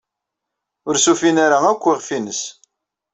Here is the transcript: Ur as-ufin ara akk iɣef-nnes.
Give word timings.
Ur 0.87 0.95
as-ufin 0.95 1.37
ara 1.45 1.57
akk 1.71 1.83
iɣef-nnes. 1.85 2.41